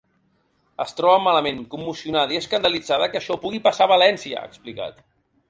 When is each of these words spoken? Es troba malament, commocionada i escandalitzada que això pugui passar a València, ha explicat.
Es 0.85 0.95
troba 0.99 1.19
malament, 1.25 1.59
commocionada 1.73 2.35
i 2.37 2.41
escandalitzada 2.45 3.11
que 3.13 3.21
això 3.21 3.39
pugui 3.45 3.63
passar 3.69 3.87
a 3.89 3.93
València, 3.95 4.41
ha 4.43 4.53
explicat. 4.53 5.07